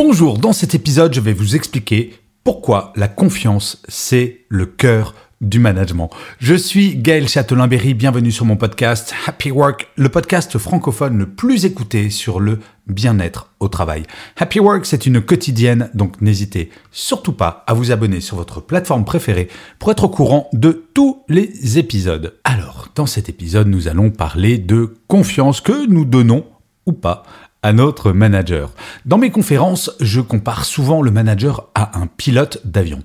Bonjour, 0.00 0.38
dans 0.38 0.52
cet 0.52 0.76
épisode, 0.76 1.12
je 1.12 1.20
vais 1.20 1.32
vous 1.32 1.56
expliquer 1.56 2.14
pourquoi 2.44 2.92
la 2.94 3.08
confiance, 3.08 3.82
c'est 3.88 4.44
le 4.48 4.64
cœur 4.64 5.12
du 5.40 5.58
management. 5.58 6.08
Je 6.38 6.54
suis 6.54 6.94
Gaël 6.94 7.28
Châtelain-Berry, 7.28 7.94
bienvenue 7.94 8.30
sur 8.30 8.44
mon 8.44 8.56
podcast 8.56 9.12
Happy 9.26 9.50
Work, 9.50 9.88
le 9.96 10.08
podcast 10.08 10.56
francophone 10.56 11.18
le 11.18 11.28
plus 11.28 11.64
écouté 11.64 12.10
sur 12.10 12.38
le 12.38 12.60
bien-être 12.86 13.50
au 13.58 13.66
travail. 13.66 14.04
Happy 14.36 14.60
Work, 14.60 14.86
c'est 14.86 15.04
une 15.04 15.20
quotidienne, 15.20 15.90
donc 15.94 16.20
n'hésitez 16.20 16.70
surtout 16.92 17.32
pas 17.32 17.64
à 17.66 17.74
vous 17.74 17.90
abonner 17.90 18.20
sur 18.20 18.36
votre 18.36 18.60
plateforme 18.60 19.04
préférée 19.04 19.48
pour 19.80 19.90
être 19.90 20.04
au 20.04 20.08
courant 20.08 20.48
de 20.52 20.86
tous 20.94 21.24
les 21.28 21.76
épisodes. 21.76 22.38
Alors, 22.44 22.86
dans 22.94 23.06
cet 23.06 23.28
épisode, 23.28 23.66
nous 23.66 23.88
allons 23.88 24.10
parler 24.10 24.58
de 24.58 24.94
confiance 25.08 25.60
que 25.60 25.88
nous 25.88 26.04
donnons 26.04 26.44
ou 26.86 26.92
pas 26.92 27.24
à 27.62 27.72
notre 27.72 28.12
manager. 28.12 28.72
Dans 29.04 29.18
mes 29.18 29.30
conférences, 29.30 29.90
je 30.00 30.20
compare 30.20 30.64
souvent 30.64 31.02
le 31.02 31.10
manager 31.10 31.68
à 31.74 31.98
un 31.98 32.06
pilote 32.06 32.60
d'avion. 32.64 33.02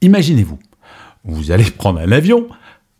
Imaginez-vous, 0.00 0.58
vous 1.24 1.50
allez 1.50 1.64
prendre 1.64 2.00
un 2.00 2.12
avion, 2.12 2.48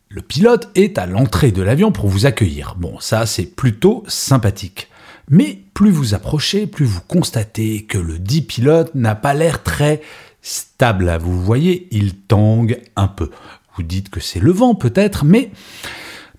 le 0.08 0.22
pilote 0.22 0.68
est 0.74 0.98
à 0.98 1.06
l'entrée 1.06 1.52
de 1.52 1.62
l'avion 1.62 1.92
pour 1.92 2.08
vous 2.08 2.26
accueillir. 2.26 2.74
Bon, 2.76 2.98
ça 2.98 3.26
c'est 3.26 3.46
plutôt 3.46 4.02
sympathique. 4.08 4.88
Mais 5.30 5.60
plus 5.74 5.90
vous 5.90 6.14
approchez, 6.14 6.66
plus 6.66 6.84
vous 6.84 7.00
constatez 7.06 7.84
que 7.84 7.98
le 7.98 8.18
dit 8.18 8.42
pilote 8.42 8.92
n'a 8.96 9.14
pas 9.14 9.34
l'air 9.34 9.62
très 9.62 10.02
stable. 10.42 11.16
Vous 11.20 11.40
voyez, 11.40 11.86
il 11.92 12.16
tangue 12.16 12.80
un 12.96 13.06
peu. 13.06 13.30
Vous 13.76 13.84
dites 13.84 14.10
que 14.10 14.18
c'est 14.18 14.40
le 14.40 14.50
vent 14.50 14.74
peut-être, 14.74 15.24
mais 15.24 15.52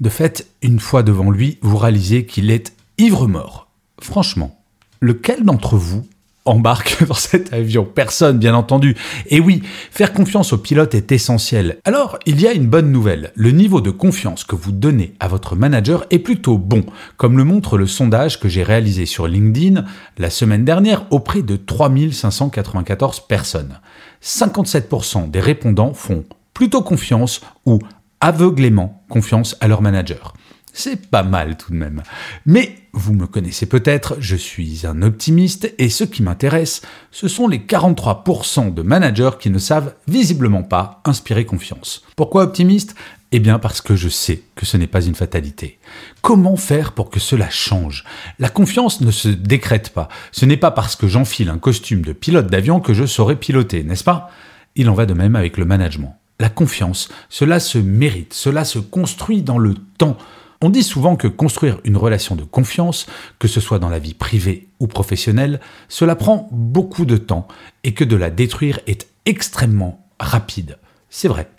de 0.02 0.10
fait, 0.10 0.48
une 0.62 0.80
fois 0.80 1.04
devant 1.04 1.32
lui, 1.32 1.58
vous 1.62 1.78
réalisez 1.78 2.26
qu'il 2.26 2.52
est 2.52 2.74
ivre-mort. 2.98 3.71
Franchement, 4.02 4.60
lequel 5.00 5.44
d'entre 5.44 5.78
vous 5.78 6.04
embarque 6.46 7.06
dans 7.08 7.14
cet 7.14 7.54
avion? 7.54 7.86
Personne, 7.86 8.40
bien 8.40 8.56
entendu. 8.56 8.96
Et 9.28 9.40
oui, 9.40 9.62
faire 9.92 10.12
confiance 10.12 10.54
au 10.54 10.58
pilote 10.58 10.96
est 10.96 11.12
essentiel. 11.12 11.78
Alors, 11.86 12.18
il 12.26 12.42
y 12.42 12.48
a 12.48 12.54
une 12.54 12.68
bonne 12.68 12.92
nouvelle. 12.92 13.32
Le 13.36 13.52
niveau 13.52 13.80
de 13.80 13.92
confiance 13.92 14.44
que 14.44 14.56
vous 14.56 14.72
donnez 14.72 15.14
à 15.20 15.28
votre 15.28 15.56
manager 15.56 16.06
est 16.10 16.20
plutôt 16.20 16.58
bon, 16.58 16.84
comme 17.18 17.38
le 17.38 17.44
montre 17.44 17.78
le 17.78 17.88
sondage 17.88 18.40
que 18.40 18.50
j'ai 18.50 18.64
réalisé 18.64 19.06
sur 19.06 19.28
LinkedIn 19.28 19.86
la 20.18 20.30
semaine 20.30 20.66
dernière 20.66 21.06
auprès 21.12 21.44
de 21.44 21.56
3594 21.56 23.28
personnes. 23.28 23.80
57% 24.24 25.30
des 25.30 25.40
répondants 25.40 25.94
font 25.94 26.26
plutôt 26.54 26.82
confiance 26.82 27.42
ou 27.66 27.80
aveuglément 28.20 29.04
confiance 29.10 29.58
à 29.62 29.68
leur 29.68 29.82
manager. 29.82 30.34
C'est 30.74 31.08
pas 31.08 31.24
mal 31.24 31.58
tout 31.58 31.72
de 31.72 31.78
même. 31.78 32.02
Mais 32.46 32.76
vous 32.94 33.14
me 33.14 33.28
connaissez 33.28 33.66
peut-être, 33.66 34.18
je 34.20 34.36
suis 34.36 34.86
un 34.86 35.02
optimiste 35.02 35.74
et 35.78 35.90
ce 35.90 36.04
qui 36.04 36.24
m'intéresse, 36.24 36.82
ce 37.12 37.28
sont 37.28 37.48
les 37.48 37.60
43% 37.60 38.74
de 38.74 38.82
managers 38.82 39.32
qui 39.40 39.50
ne 39.50 39.60
savent 39.60 39.96
visiblement 40.08 40.64
pas 40.64 41.02
inspirer 41.06 41.46
confiance. 41.46 42.04
Pourquoi 42.16 42.44
optimiste? 42.44 42.96
Eh 43.34 43.40
bien 43.40 43.60
parce 43.60 43.80
que 43.80 43.96
je 43.96 44.10
sais 44.10 44.44
que 44.56 44.66
ce 44.66 44.76
n'est 44.76 44.88
pas 44.88 45.06
une 45.06 45.16
fatalité. 45.16 45.80
Comment 46.22 46.58
faire 46.58 46.92
pour 46.92 47.10
que 47.10 47.20
cela 47.20 47.50
change? 47.50 48.04
La 48.40 48.50
confiance 48.50 49.00
ne 49.00 49.12
se 49.12 49.30
décrète 49.30 49.92
pas. 49.92 50.10
Ce 50.34 50.46
n'est 50.46 50.58
pas 50.58 50.72
parce 50.72 50.98
que 50.98 51.08
j'enfile 51.08 51.50
un 51.50 51.58
costume 51.58 52.02
de 52.02 52.12
pilote 52.12 52.48
d'avion 52.48 52.82
que 52.82 52.94
je 52.94 53.06
saurai 53.06 53.38
piloter, 53.38 53.84
n'est-ce 53.84 54.04
pas? 54.04 54.32
Il 54.76 54.90
en 54.90 54.94
va 54.94 55.06
de 55.06 55.14
même 55.14 55.38
avec 55.38 55.58
le 55.58 55.66
management. 55.66 56.18
La 56.42 56.50
confiance, 56.50 57.08
cela 57.30 57.60
se 57.60 57.78
mérite, 57.78 58.34
cela 58.34 58.66
se 58.66 58.80
construit 58.80 59.44
dans 59.44 59.60
le 59.60 59.76
temps. 59.98 60.18
On 60.64 60.70
dit 60.70 60.84
souvent 60.84 61.16
que 61.16 61.28
construire 61.28 61.80
une 61.86 61.98
relation 61.98 62.36
de 62.36 62.44
confiance, 62.44 63.08
que 63.40 63.48
ce 63.48 63.60
soit 63.60 63.80
dans 63.80 63.90
la 63.90 63.98
vie 63.98 64.14
privée 64.14 64.68
ou 64.80 64.86
professionnelle, 64.86 65.60
cela 65.90 66.16
prend 66.16 66.48
beaucoup 66.52 67.06
de 67.06 67.18
temps 67.18 67.48
et 67.84 67.96
que 67.96 68.04
de 68.04 68.16
la 68.16 68.30
détruire 68.30 68.80
est 68.86 69.08
extrêmement 69.26 70.06
rapide. 70.20 70.78
C'est 71.10 71.28
vrai. 71.28 71.50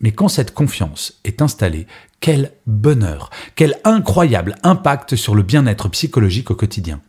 Mais 0.00 0.12
quand 0.12 0.28
cette 0.28 0.52
confiance 0.52 1.20
est 1.24 1.40
installée, 1.40 1.86
quel 2.20 2.52
bonheur, 2.66 3.30
quel 3.54 3.76
incroyable 3.84 4.56
impact 4.62 5.16
sur 5.16 5.34
le 5.34 5.42
bien-être 5.42 5.88
psychologique 5.88 6.50
au 6.50 6.54
quotidien. 6.54 7.00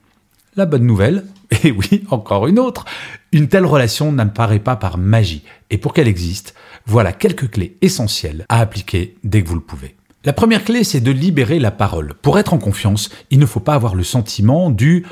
La 0.55 0.65
bonne 0.65 0.85
nouvelle, 0.85 1.25
et 1.63 1.71
oui, 1.71 2.05
encore 2.11 2.47
une 2.47 2.59
autre, 2.59 2.85
une 3.33 3.49
telle 3.49 3.65
relation 3.65 4.13
n'apparaît 4.13 4.59
pas 4.59 4.77
par 4.77 4.97
magie, 4.97 5.43
et 5.69 5.77
pour 5.77 5.93
qu'elle 5.93 6.07
existe, 6.07 6.55
voilà 6.85 7.11
quelques 7.11 7.51
clés 7.51 7.75
essentielles 7.81 8.45
à 8.47 8.59
appliquer 8.59 9.17
dès 9.25 9.43
que 9.43 9.49
vous 9.49 9.55
le 9.55 9.61
pouvez. 9.61 9.95
La 10.25 10.33
première 10.33 10.63
clé, 10.63 10.83
c'est 10.83 11.01
de 11.01 11.11
libérer 11.11 11.59
la 11.59 11.69
parole. 11.69 12.15
Pour 12.15 12.39
être 12.39 12.55
en 12.55 12.57
confiance, 12.57 13.11
il 13.29 13.37
ne 13.37 13.45
faut 13.45 13.59
pas 13.59 13.75
avoir 13.75 13.93
le 13.93 14.03
sentiment 14.03 14.71
du 14.71 15.05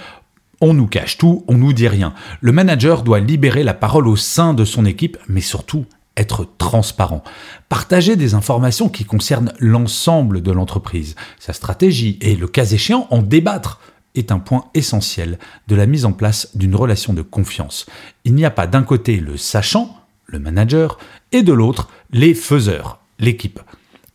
on 0.60 0.74
nous 0.74 0.88
cache 0.88 1.20
tout, 1.20 1.44
on 1.48 1.56
nous 1.56 1.72
dit 1.72 1.88
rien. 1.88 2.16
Le 2.42 2.52
manager 2.52 3.04
doit 3.04 3.20
libérer 3.20 3.64
la 3.64 3.76
parole 3.76 4.08
au 4.08 4.16
sein 4.16 4.56
de 4.56 4.66
son 4.66 4.86
équipe, 4.86 5.18
mais 5.28 5.42
surtout 5.42 5.86
être 6.18 6.48
transparent. 6.58 7.24
Partager 7.70 8.16
des 8.16 8.34
informations 8.34 8.90
qui 8.90 9.06
concernent 9.06 9.54
l'ensemble 9.60 10.42
de 10.42 10.52
l'entreprise, 10.52 11.16
sa 11.38 11.54
stratégie 11.54 12.18
et 12.22 12.36
le 12.36 12.48
cas 12.48 12.66
échéant 12.66 13.08
en 13.12 13.22
débattre 13.22 13.82
est 14.16 14.32
un 14.32 14.40
point 14.40 14.66
essentiel 14.74 15.38
de 15.68 15.76
la 15.76 15.86
mise 15.86 16.06
en 16.06 16.14
place 16.14 16.50
d'une 16.56 16.76
relation 16.76 17.14
de 17.14 17.22
confiance. 17.22 17.86
Il 18.26 18.34
n'y 18.34 18.46
a 18.46 18.52
pas 18.52 18.66
d'un 18.66 18.84
côté 18.84 19.18
le 19.18 19.38
sachant, 19.38 19.96
le 20.26 20.40
manager, 20.40 20.98
et 21.32 21.44
de 21.44 21.54
l'autre 21.54 21.90
les 22.12 22.34
faiseurs, 22.34 23.00
l'équipe. 23.20 23.60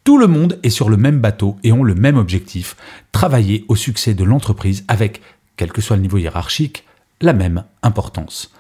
Tout 0.09 0.17
le 0.17 0.27
monde 0.27 0.59
est 0.63 0.71
sur 0.71 0.89
le 0.89 0.97
même 0.97 1.21
bateau 1.21 1.59
et 1.63 1.71
ont 1.71 1.85
le 1.85 1.95
même 1.95 2.17
objectif, 2.17 2.77
travailler 3.13 3.67
au 3.69 3.77
succès 3.77 4.15
de 4.15 4.25
l'entreprise 4.25 4.87
avec, 4.89 5.21
quel 5.59 5.71
que 5.71 5.83
soit 5.83 5.97
le 5.97 6.03
niveau 6.03 6.17
hiérarchique, 6.17 6.87
la 7.21 7.35
même 7.35 7.65
importance. 7.83 8.51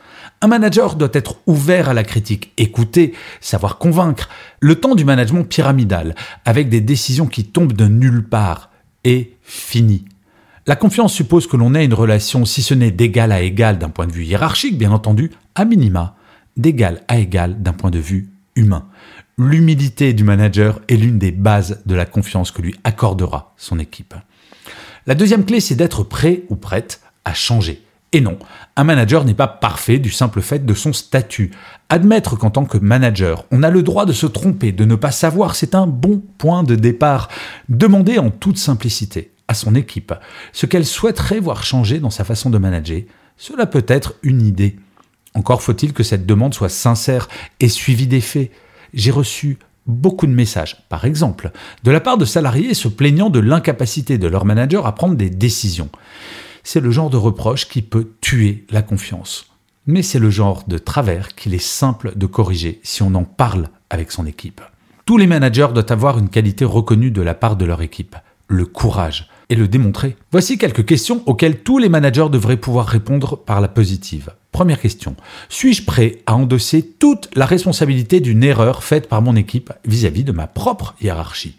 Un 0.42 0.48
manager 0.48 0.94
doit 0.94 1.08
être 1.14 1.36
ouvert 1.46 1.88
à 1.88 1.94
la 1.94 2.04
critique, 2.04 2.52
écouter, 2.58 3.14
savoir 3.40 3.78
convaincre. 3.78 4.28
Le 4.60 4.74
temps 4.74 4.94
du 4.94 5.06
management 5.06 5.44
pyramidal, 5.44 6.14
avec 6.44 6.68
des 6.68 6.82
décisions 6.82 7.26
qui 7.26 7.44
tombent 7.44 7.72
de 7.72 7.86
nulle 7.88 8.28
part, 8.28 8.68
est 9.04 9.30
fini. 9.42 10.04
La 10.66 10.76
confiance 10.76 11.14
suppose 11.14 11.46
que 11.46 11.56
l'on 11.56 11.74
ait 11.74 11.86
une 11.86 11.94
relation, 11.94 12.44
si 12.44 12.60
ce 12.60 12.74
n'est 12.74 12.90
d'égal 12.90 13.32
à 13.32 13.40
égal 13.40 13.78
d'un 13.78 13.88
point 13.88 14.06
de 14.06 14.12
vue 14.12 14.26
hiérarchique, 14.26 14.76
bien 14.76 14.92
entendu, 14.92 15.30
à 15.54 15.64
minima, 15.64 16.14
d'égal 16.58 17.00
à 17.08 17.18
égal 17.18 17.62
d'un 17.62 17.72
point 17.72 17.90
de 17.90 18.00
vue 18.00 18.28
humain. 18.54 18.86
L'humilité 19.40 20.14
du 20.14 20.24
manager 20.24 20.80
est 20.88 20.96
l'une 20.96 21.20
des 21.20 21.30
bases 21.30 21.80
de 21.86 21.94
la 21.94 22.06
confiance 22.06 22.50
que 22.50 22.60
lui 22.60 22.74
accordera 22.82 23.54
son 23.56 23.78
équipe. 23.78 24.14
La 25.06 25.14
deuxième 25.14 25.44
clé, 25.44 25.60
c'est 25.60 25.76
d'être 25.76 26.02
prêt 26.02 26.42
ou 26.48 26.56
prête 26.56 27.00
à 27.24 27.34
changer. 27.34 27.84
Et 28.10 28.20
non, 28.20 28.36
un 28.74 28.82
manager 28.82 29.24
n'est 29.24 29.34
pas 29.34 29.46
parfait 29.46 30.00
du 30.00 30.10
simple 30.10 30.40
fait 30.40 30.66
de 30.66 30.74
son 30.74 30.92
statut. 30.92 31.52
Admettre 31.88 32.36
qu'en 32.36 32.50
tant 32.50 32.64
que 32.64 32.78
manager, 32.78 33.44
on 33.52 33.62
a 33.62 33.70
le 33.70 33.84
droit 33.84 34.06
de 34.06 34.12
se 34.12 34.26
tromper, 34.26 34.72
de 34.72 34.84
ne 34.84 34.96
pas 34.96 35.12
savoir, 35.12 35.54
c'est 35.54 35.76
un 35.76 35.86
bon 35.86 36.20
point 36.38 36.64
de 36.64 36.74
départ. 36.74 37.28
Demander 37.68 38.18
en 38.18 38.30
toute 38.30 38.58
simplicité 38.58 39.30
à 39.46 39.54
son 39.54 39.76
équipe 39.76 40.14
ce 40.52 40.66
qu'elle 40.66 40.84
souhaiterait 40.84 41.38
voir 41.38 41.62
changer 41.62 42.00
dans 42.00 42.10
sa 42.10 42.24
façon 42.24 42.50
de 42.50 42.58
manager, 42.58 43.02
cela 43.36 43.66
peut 43.66 43.86
être 43.86 44.14
une 44.24 44.44
idée. 44.44 44.80
Encore 45.34 45.62
faut-il 45.62 45.92
que 45.92 46.02
cette 46.02 46.26
demande 46.26 46.54
soit 46.54 46.68
sincère 46.68 47.28
et 47.60 47.68
suivie 47.68 48.08
des 48.08 48.20
faits 48.20 48.50
j'ai 48.94 49.10
reçu 49.10 49.58
beaucoup 49.86 50.26
de 50.26 50.32
messages, 50.32 50.84
par 50.88 51.04
exemple, 51.04 51.50
de 51.82 51.90
la 51.90 52.00
part 52.00 52.18
de 52.18 52.24
salariés 52.24 52.74
se 52.74 52.88
plaignant 52.88 53.30
de 53.30 53.40
l'incapacité 53.40 54.18
de 54.18 54.28
leur 54.28 54.44
manager 54.44 54.86
à 54.86 54.94
prendre 54.94 55.16
des 55.16 55.30
décisions. 55.30 55.88
C'est 56.62 56.80
le 56.80 56.90
genre 56.90 57.10
de 57.10 57.16
reproche 57.16 57.68
qui 57.68 57.82
peut 57.82 58.12
tuer 58.20 58.66
la 58.70 58.82
confiance. 58.82 59.46
Mais 59.86 60.02
c'est 60.02 60.18
le 60.18 60.28
genre 60.28 60.64
de 60.68 60.76
travers 60.76 61.34
qu'il 61.34 61.54
est 61.54 61.62
simple 61.62 62.12
de 62.14 62.26
corriger 62.26 62.80
si 62.82 63.02
on 63.02 63.14
en 63.14 63.24
parle 63.24 63.70
avec 63.88 64.12
son 64.12 64.26
équipe. 64.26 64.60
Tous 65.06 65.16
les 65.16 65.26
managers 65.26 65.68
doivent 65.72 65.92
avoir 65.92 66.18
une 66.18 66.28
qualité 66.28 66.66
reconnue 66.66 67.10
de 67.10 67.22
la 67.22 67.34
part 67.34 67.56
de 67.56 67.64
leur 67.64 67.80
équipe, 67.80 68.16
le 68.48 68.66
courage, 68.66 69.30
et 69.48 69.54
le 69.54 69.68
démontrer. 69.68 70.16
Voici 70.30 70.58
quelques 70.58 70.84
questions 70.84 71.22
auxquelles 71.26 71.62
tous 71.62 71.78
les 71.78 71.88
managers 71.88 72.28
devraient 72.30 72.58
pouvoir 72.58 72.86
répondre 72.86 73.36
par 73.38 73.60
la 73.60 73.68
positive. 73.68 74.30
Première 74.52 74.80
question. 74.80 75.14
Suis-je 75.48 75.84
prêt 75.84 76.18
à 76.26 76.34
endosser 76.34 76.82
toute 76.82 77.28
la 77.34 77.46
responsabilité 77.46 78.20
d'une 78.20 78.42
erreur 78.42 78.82
faite 78.82 79.08
par 79.08 79.22
mon 79.22 79.36
équipe 79.36 79.72
vis-à-vis 79.84 80.24
de 80.24 80.32
ma 80.32 80.46
propre 80.46 80.94
hiérarchie? 81.00 81.56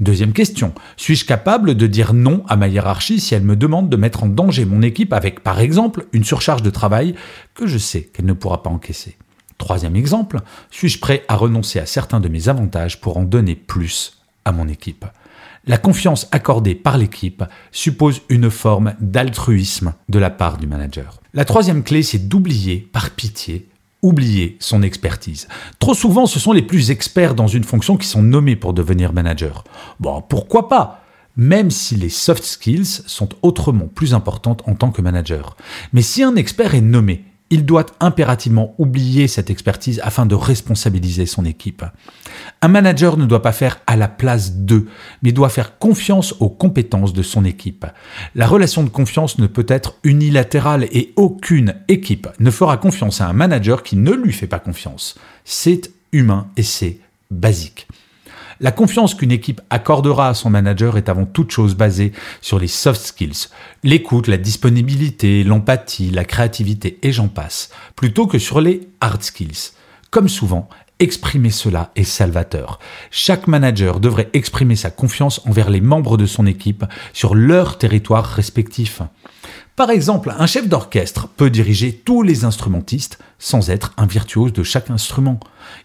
Deuxième 0.00 0.32
question, 0.32 0.72
suis-je 0.96 1.24
capable 1.24 1.76
de 1.76 1.86
dire 1.86 2.12
non 2.12 2.44
à 2.48 2.56
ma 2.56 2.68
hiérarchie 2.68 3.20
si 3.20 3.34
elle 3.34 3.44
me 3.44 3.56
demande 3.56 3.88
de 3.88 3.96
mettre 3.96 4.24
en 4.24 4.28
danger 4.28 4.64
mon 4.64 4.82
équipe 4.82 5.12
avec, 5.12 5.40
par 5.40 5.60
exemple, 5.60 6.06
une 6.12 6.24
surcharge 6.24 6.62
de 6.62 6.70
travail 6.70 7.14
que 7.54 7.66
je 7.66 7.78
sais 7.78 8.02
qu'elle 8.02 8.26
ne 8.26 8.32
pourra 8.32 8.62
pas 8.62 8.70
encaisser? 8.70 9.16
Troisième 9.58 9.94
exemple, 9.94 10.40
suis-je 10.70 10.98
prêt 10.98 11.24
à 11.28 11.36
renoncer 11.36 11.78
à 11.78 11.86
certains 11.86 12.18
de 12.18 12.28
mes 12.28 12.48
avantages 12.48 13.00
pour 13.00 13.16
en 13.16 13.22
donner 13.22 13.54
plus? 13.54 14.21
À 14.44 14.52
mon 14.52 14.68
équipe 14.68 15.04
La 15.66 15.78
confiance 15.78 16.28
accordée 16.32 16.74
par 16.74 16.98
l'équipe 16.98 17.44
suppose 17.70 18.22
une 18.28 18.50
forme 18.50 18.94
d'altruisme 19.00 19.94
de 20.08 20.18
la 20.18 20.30
part 20.30 20.58
du 20.58 20.66
manager. 20.66 21.20
La 21.34 21.44
troisième 21.44 21.82
clé, 21.82 22.02
c'est 22.02 22.28
d'oublier, 22.28 22.88
par 22.92 23.10
pitié, 23.10 23.68
oublier 24.02 24.56
son 24.60 24.82
expertise. 24.82 25.48
Trop 25.78 25.94
souvent, 25.94 26.26
ce 26.26 26.40
sont 26.40 26.52
les 26.52 26.62
plus 26.62 26.90
experts 26.90 27.34
dans 27.34 27.46
une 27.46 27.64
fonction 27.64 27.96
qui 27.96 28.06
sont 28.06 28.22
nommés 28.22 28.56
pour 28.56 28.74
devenir 28.74 29.12
manager. 29.12 29.64
Bon, 30.00 30.20
pourquoi 30.20 30.68
pas? 30.68 31.04
Même 31.36 31.70
si 31.70 31.96
les 31.96 32.10
soft 32.10 32.44
skills 32.44 33.02
sont 33.06 33.30
autrement 33.40 33.86
plus 33.86 34.12
importantes 34.12 34.62
en 34.66 34.74
tant 34.74 34.90
que 34.90 35.00
manager. 35.00 35.56
Mais 35.92 36.02
si 36.02 36.22
un 36.22 36.36
expert 36.36 36.74
est 36.74 36.82
nommé 36.82 37.24
il 37.52 37.66
doit 37.66 37.84
impérativement 38.00 38.74
oublier 38.78 39.28
cette 39.28 39.50
expertise 39.50 40.00
afin 40.02 40.24
de 40.24 40.34
responsabiliser 40.34 41.26
son 41.26 41.44
équipe. 41.44 41.84
Un 42.62 42.68
manager 42.68 43.18
ne 43.18 43.26
doit 43.26 43.42
pas 43.42 43.52
faire 43.52 43.78
à 43.86 43.94
la 43.94 44.08
place 44.08 44.54
d'eux, 44.54 44.88
mais 45.22 45.32
doit 45.32 45.50
faire 45.50 45.78
confiance 45.78 46.34
aux 46.40 46.48
compétences 46.48 47.12
de 47.12 47.22
son 47.22 47.44
équipe. 47.44 47.84
La 48.34 48.46
relation 48.46 48.82
de 48.82 48.88
confiance 48.88 49.38
ne 49.38 49.46
peut 49.46 49.66
être 49.68 49.96
unilatérale 50.02 50.88
et 50.92 51.12
aucune 51.16 51.74
équipe 51.88 52.26
ne 52.40 52.50
fera 52.50 52.78
confiance 52.78 53.20
à 53.20 53.28
un 53.28 53.34
manager 53.34 53.82
qui 53.82 53.96
ne 53.96 54.12
lui 54.12 54.32
fait 54.32 54.46
pas 54.46 54.58
confiance. 54.58 55.18
C'est 55.44 55.92
humain 56.10 56.46
et 56.56 56.62
c'est 56.62 57.00
basique. 57.30 57.86
La 58.60 58.72
confiance 58.72 59.14
qu'une 59.14 59.32
équipe 59.32 59.60
accordera 59.70 60.28
à 60.28 60.34
son 60.34 60.50
manager 60.50 60.96
est 60.96 61.08
avant 61.08 61.24
toute 61.24 61.50
chose 61.50 61.74
basée 61.74 62.12
sur 62.40 62.58
les 62.58 62.68
soft 62.68 63.00
skills, 63.00 63.48
l'écoute, 63.82 64.28
la 64.28 64.36
disponibilité, 64.36 65.44
l'empathie, 65.44 66.10
la 66.10 66.24
créativité 66.24 66.98
et 67.02 67.12
j'en 67.12 67.28
passe, 67.28 67.70
plutôt 67.96 68.26
que 68.26 68.38
sur 68.38 68.60
les 68.60 68.88
hard 69.00 69.22
skills. 69.22 69.72
Comme 70.10 70.28
souvent, 70.28 70.68
exprimer 70.98 71.50
cela 71.50 71.90
est 71.96 72.04
salvateur. 72.04 72.78
Chaque 73.10 73.48
manager 73.48 73.98
devrait 73.98 74.30
exprimer 74.34 74.76
sa 74.76 74.90
confiance 74.90 75.40
envers 75.46 75.70
les 75.70 75.80
membres 75.80 76.16
de 76.16 76.26
son 76.26 76.46
équipe 76.46 76.84
sur 77.12 77.34
leur 77.34 77.78
territoire 77.78 78.24
respectif. 78.24 79.02
Par 79.74 79.88
exemple, 79.88 80.34
un 80.38 80.46
chef 80.46 80.68
d'orchestre 80.68 81.28
peut 81.28 81.48
diriger 81.48 81.94
tous 81.94 82.22
les 82.22 82.44
instrumentistes 82.44 83.18
sans 83.38 83.70
être 83.70 83.94
un 83.96 84.04
virtuose 84.04 84.52
de 84.52 84.62
chaque 84.62 84.90
instrument. 84.90 85.40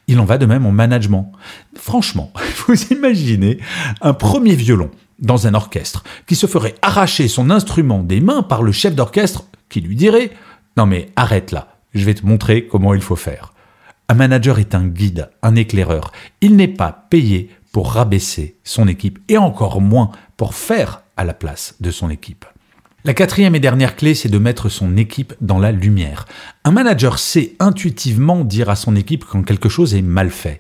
Il 0.07 0.19
en 0.19 0.25
va 0.25 0.38
de 0.38 0.45
même 0.45 0.66
en 0.66 0.74
management. 0.74 1.31
Franchement, 1.75 2.34
vous 2.68 2.75
imaginez 2.92 3.60
un 4.01 4.13
premier 4.13 4.56
violon 4.56 4.92
dans 5.19 5.48
un 5.48 5.54
orchestre 5.54 6.04
qui 6.25 6.36
se 6.36 6.48
ferait 6.48 6.75
arracher 6.81 7.30
son 7.30 7.50
instrument 7.50 8.04
des 8.04 8.19
mains 8.19 8.44
par 8.44 8.62
le 8.62 8.74
chef 8.74 8.94
d'orchestre 8.94 9.45
qui 9.69 9.80
lui 9.80 9.95
dirait⁇ 9.95 10.25
Non 10.75 10.86
mais 10.86 11.10
arrête 11.16 11.51
là, 11.51 11.69
je 11.94 12.04
vais 12.04 12.13
te 12.13 12.25
montrer 12.25 12.68
comment 12.68 12.94
il 12.94 13.01
faut 13.01 13.16
faire⁇ 13.16 13.54
Un 14.10 14.16
manager 14.16 14.60
est 14.60 14.75
un 14.75 14.86
guide, 14.86 15.30
un 15.42 15.56
éclaireur. 15.56 16.12
Il 16.42 16.57
n'est 16.57 16.68
pas 16.68 17.07
payé 17.10 17.50
pour 17.72 17.94
rabaisser 17.94 18.57
son 18.66 18.90
équipe 18.90 19.19
et 19.30 19.38
encore 19.38 19.80
moins 19.80 20.12
pour 20.36 20.56
faire 20.56 21.04
à 21.16 21.24
la 21.24 21.33
place 21.33 21.75
de 21.80 21.90
son 21.90 22.10
équipe. 22.10 22.45
La 23.07 23.13
quatrième 23.13 23.56
et 23.56 23.62
dernière 23.62 23.95
clé, 23.95 24.13
c'est 24.15 24.27
de 24.27 24.38
mettre 24.38 24.68
son 24.68 24.98
équipe 24.98 25.33
dans 25.39 25.59
la 25.59 25.71
lumière. 25.71 26.25
Un 26.65 26.71
manager 26.71 27.19
sait 27.19 27.56
intuitivement 27.57 28.44
dire 28.44 28.69
à 28.69 28.75
son 28.75 28.98
équipe 28.98 29.24
quand 29.24 29.44
quelque 29.44 29.69
chose 29.69 29.95
est 29.95 30.01
mal 30.01 30.30
fait. 30.30 30.59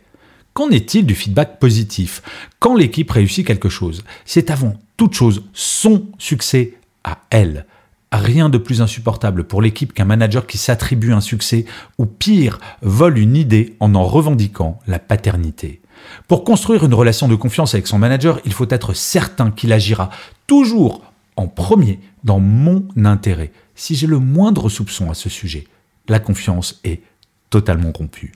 Qu'en 0.53 0.69
est-il 0.69 1.05
du 1.05 1.13
feedback 1.13 1.59
positif 1.59 2.23
Quand 2.59 2.73
l'équipe 2.73 3.11
réussit 3.11 3.45
quelque 3.45 3.67
chose, 3.67 4.05
c'est 4.23 4.49
avant 4.49 4.75
toute 4.95 5.13
chose 5.13 5.43
son 5.51 6.05
succès 6.19 6.75
à 7.03 7.17
elle. 7.31 7.65
Rien 8.13 8.47
de 8.47 8.57
plus 8.57 8.81
insupportable 8.81 9.43
pour 9.43 9.61
l'équipe 9.61 9.91
qu'un 9.91 10.05
manager 10.05 10.47
qui 10.47 10.57
s'attribue 10.57 11.11
un 11.11 11.19
succès 11.19 11.65
ou 11.97 12.05
pire, 12.05 12.59
vole 12.81 13.17
une 13.17 13.35
idée 13.35 13.75
en 13.81 13.93
en 13.93 14.05
revendiquant 14.05 14.79
la 14.87 14.99
paternité. 14.99 15.81
Pour 16.29 16.45
construire 16.45 16.85
une 16.85 16.93
relation 16.93 17.27
de 17.27 17.35
confiance 17.35 17.73
avec 17.73 17.87
son 17.87 17.99
manager, 17.99 18.39
il 18.45 18.53
faut 18.53 18.69
être 18.69 18.93
certain 18.93 19.51
qu'il 19.51 19.73
agira 19.73 20.11
toujours 20.47 21.01
en 21.37 21.47
premier 21.47 21.99
dans 22.23 22.39
mon 22.39 22.85
intérêt. 23.05 23.51
Si 23.75 23.95
j'ai 23.95 24.07
le 24.07 24.19
moindre 24.19 24.69
soupçon 24.69 25.09
à 25.09 25.13
ce 25.13 25.29
sujet, 25.29 25.65
la 26.09 26.19
confiance 26.19 26.79
est 26.83 27.01
totalement 27.49 27.91
rompue. 27.91 28.33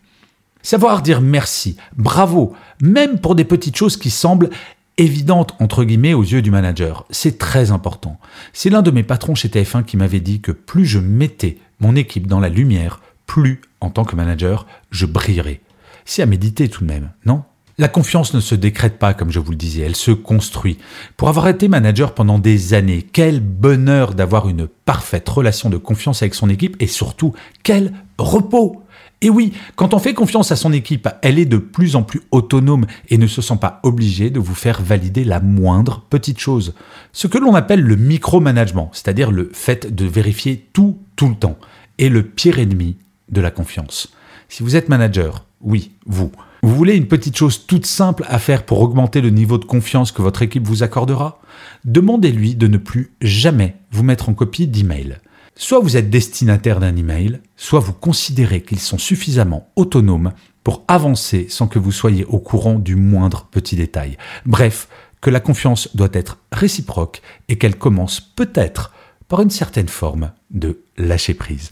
Savoir 0.61 1.01
dire 1.01 1.21
merci, 1.21 1.75
bravo, 1.97 2.53
même 2.81 3.19
pour 3.19 3.35
des 3.35 3.45
petites 3.45 3.75
choses 3.75 3.97
qui 3.97 4.11
semblent 4.11 4.51
évidentes 4.97 5.55
entre 5.59 5.83
guillemets 5.83 6.13
aux 6.13 6.23
yeux 6.23 6.43
du 6.43 6.51
manager, 6.51 7.05
c'est 7.09 7.39
très 7.39 7.71
important. 7.71 8.19
C'est 8.53 8.69
l'un 8.69 8.83
de 8.83 8.91
mes 8.91 9.03
patrons 9.03 9.35
chez 9.35 9.49
TF1 9.49 9.83
qui 9.83 9.97
m'avait 9.97 10.19
dit 10.19 10.41
que 10.41 10.51
plus 10.51 10.85
je 10.85 10.99
mettais 10.99 11.57
mon 11.79 11.95
équipe 11.95 12.27
dans 12.27 12.39
la 12.39 12.49
lumière, 12.49 13.01
plus 13.25 13.61
en 13.79 13.89
tant 13.89 14.05
que 14.05 14.15
manager, 14.15 14.67
je 14.91 15.07
brillerais. 15.07 15.61
C'est 16.05 16.21
à 16.21 16.27
méditer 16.27 16.69
tout 16.69 16.83
de 16.83 16.89
même, 16.89 17.11
non? 17.25 17.43
La 17.77 17.87
confiance 17.87 18.33
ne 18.33 18.39
se 18.39 18.55
décrète 18.55 18.99
pas, 18.99 19.13
comme 19.13 19.31
je 19.31 19.39
vous 19.39 19.51
le 19.51 19.57
disais, 19.57 19.81
elle 19.81 19.95
se 19.95 20.11
construit. 20.11 20.77
Pour 21.17 21.29
avoir 21.29 21.47
été 21.47 21.67
manager 21.67 22.13
pendant 22.13 22.39
des 22.39 22.73
années, 22.73 23.05
quel 23.11 23.39
bonheur 23.39 24.13
d'avoir 24.13 24.49
une 24.49 24.67
parfaite 24.67 25.27
relation 25.29 25.69
de 25.69 25.77
confiance 25.77 26.21
avec 26.21 26.35
son 26.35 26.49
équipe 26.49 26.75
et 26.79 26.87
surtout, 26.87 27.33
quel 27.63 27.93
repos 28.17 28.83
et 29.23 29.29
oui, 29.29 29.53
quand 29.75 29.93
on 29.93 29.99
fait 29.99 30.15
confiance 30.15 30.51
à 30.51 30.55
son 30.55 30.73
équipe, 30.73 31.07
elle 31.21 31.37
est 31.37 31.45
de 31.45 31.57
plus 31.57 31.95
en 31.95 32.01
plus 32.01 32.21
autonome 32.31 32.87
et 33.09 33.19
ne 33.19 33.27
se 33.27 33.43
sent 33.43 33.57
pas 33.61 33.79
obligée 33.83 34.31
de 34.31 34.39
vous 34.39 34.55
faire 34.55 34.81
valider 34.81 35.23
la 35.23 35.39
moindre 35.39 36.03
petite 36.09 36.39
chose. 36.39 36.73
Ce 37.13 37.27
que 37.27 37.37
l'on 37.37 37.53
appelle 37.53 37.81
le 37.81 37.95
micromanagement, 37.95 38.89
c'est-à-dire 38.93 39.29
le 39.29 39.51
fait 39.53 39.93
de 39.93 40.05
vérifier 40.05 40.67
tout 40.73 40.97
tout 41.15 41.29
le 41.29 41.35
temps, 41.35 41.59
est 41.99 42.09
le 42.09 42.23
pire 42.23 42.57
ennemi 42.57 42.97
de 43.29 43.41
la 43.41 43.51
confiance. 43.51 44.11
Si 44.49 44.63
vous 44.63 44.75
êtes 44.75 44.89
manager, 44.89 45.45
oui, 45.61 45.91
vous, 46.07 46.31
vous 46.63 46.75
voulez 46.75 46.95
une 46.95 47.07
petite 47.07 47.37
chose 47.37 47.65
toute 47.65 47.87
simple 47.87 48.23
à 48.27 48.37
faire 48.37 48.63
pour 48.63 48.81
augmenter 48.81 49.19
le 49.21 49.31
niveau 49.31 49.57
de 49.57 49.65
confiance 49.65 50.11
que 50.11 50.21
votre 50.21 50.43
équipe 50.43 50.67
vous 50.67 50.83
accordera? 50.83 51.41
Demandez-lui 51.85 52.55
de 52.55 52.67
ne 52.67 52.77
plus 52.77 53.13
jamais 53.19 53.77
vous 53.91 54.03
mettre 54.03 54.29
en 54.29 54.33
copie 54.35 54.67
d'email. 54.67 55.17
Soit 55.55 55.79
vous 55.79 55.97
êtes 55.97 56.11
destinataire 56.11 56.79
d'un 56.79 56.95
email, 56.95 57.39
soit 57.55 57.79
vous 57.79 57.93
considérez 57.93 58.61
qu'ils 58.61 58.79
sont 58.79 58.99
suffisamment 58.99 59.69
autonomes 59.75 60.33
pour 60.63 60.83
avancer 60.87 61.47
sans 61.49 61.67
que 61.67 61.79
vous 61.79 61.91
soyez 61.91 62.25
au 62.25 62.37
courant 62.37 62.77
du 62.77 62.95
moindre 62.95 63.47
petit 63.49 63.75
détail. 63.75 64.17
Bref, 64.45 64.87
que 65.19 65.29
la 65.29 65.39
confiance 65.39 65.95
doit 65.95 66.09
être 66.13 66.37
réciproque 66.51 67.21
et 67.49 67.57
qu'elle 67.57 67.77
commence 67.77 68.19
peut-être 68.19 68.91
par 69.27 69.41
une 69.41 69.49
certaine 69.49 69.87
forme 69.87 70.31
de 70.53 70.79
lâcher 70.97 71.33
prise. 71.33 71.71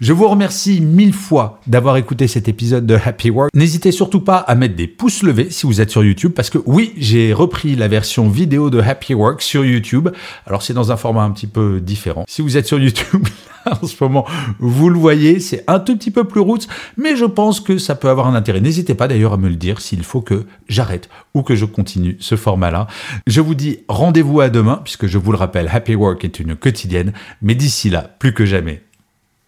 Je 0.00 0.12
vous 0.12 0.26
remercie 0.28 0.80
mille 0.80 1.12
fois 1.12 1.60
d'avoir 1.66 1.96
écouté 1.96 2.26
cet 2.26 2.48
épisode 2.48 2.86
de 2.86 2.98
Happy 3.02 3.30
Work. 3.30 3.50
N'hésitez 3.54 3.92
surtout 3.92 4.20
pas 4.20 4.38
à 4.38 4.54
mettre 4.54 4.74
des 4.74 4.86
pouces 4.86 5.22
levés 5.22 5.50
si 5.50 5.66
vous 5.66 5.80
êtes 5.80 5.90
sur 5.90 6.02
YouTube 6.02 6.32
parce 6.34 6.50
que 6.50 6.58
oui, 6.66 6.92
j'ai 6.96 7.32
repris 7.32 7.76
la 7.76 7.88
version 7.88 8.28
vidéo 8.28 8.70
de 8.70 8.80
Happy 8.80 9.14
Work 9.14 9.42
sur 9.42 9.64
YouTube. 9.64 10.08
Alors 10.46 10.62
c'est 10.62 10.74
dans 10.74 10.92
un 10.92 10.96
format 10.96 11.22
un 11.22 11.30
petit 11.30 11.46
peu 11.46 11.80
différent. 11.80 12.24
Si 12.28 12.42
vous 12.42 12.56
êtes 12.56 12.66
sur 12.66 12.78
YouTube 12.78 13.26
en 13.82 13.86
ce 13.86 14.02
moment, 14.02 14.26
vous 14.58 14.88
le 14.88 14.98
voyez, 14.98 15.40
c'est 15.40 15.64
un 15.66 15.78
tout 15.78 15.96
petit 15.96 16.10
peu 16.10 16.24
plus 16.24 16.40
roots, 16.40 16.66
mais 16.96 17.16
je 17.16 17.24
pense 17.24 17.60
que 17.60 17.78
ça 17.78 17.94
peut 17.94 18.08
avoir 18.08 18.26
un 18.26 18.34
intérêt. 18.34 18.60
N'hésitez 18.60 18.94
pas 18.94 19.08
d'ailleurs 19.08 19.34
à 19.34 19.36
me 19.36 19.48
le 19.48 19.56
dire 19.56 19.80
s'il 19.80 20.02
faut 20.04 20.20
que 20.20 20.46
j'arrête 20.68 21.08
ou 21.34 21.42
que 21.42 21.54
je 21.54 21.64
continue 21.64 22.16
ce 22.20 22.36
format-là. 22.36 22.86
Je 23.26 23.40
vous 23.40 23.54
dis 23.54 23.80
rendez-vous 23.88 24.40
à 24.40 24.48
demain 24.48 24.80
puisque 24.82 25.06
je 25.06 25.18
vous 25.18 25.32
le 25.32 25.38
rappelle, 25.38 25.68
Happy 25.72 25.94
Work 25.94 26.24
est 26.24 26.40
une 26.40 26.56
quotidienne, 26.56 27.12
mais 27.42 27.54
d'ici 27.54 27.90
là, 27.90 28.13
plus 28.18 28.34
que 28.34 28.44
jamais. 28.44 28.82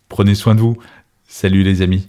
Prenez 0.08 0.34
soin 0.34 0.54
de 0.54 0.60
vous. 0.60 0.78
Salut 1.26 1.62
les 1.62 1.82
amis. 1.82 2.08